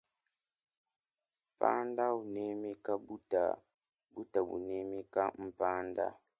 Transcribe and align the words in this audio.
Panda 1.59 2.05
unemeka 2.21 2.93
buta 3.05 3.43
buta 4.13 4.39
bunemeka 4.47 5.21
mpata. 5.45 6.07